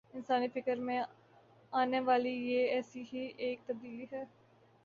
[0.13, 1.01] انسانی فکر میں
[1.73, 4.23] آنے والی یہ ایسی ہی ایک تبدیلی ہے۔